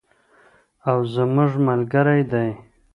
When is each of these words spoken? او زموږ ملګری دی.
او 0.89 0.97
زموږ 1.13 1.51
ملګری 1.67 2.21
دی. 2.31 2.49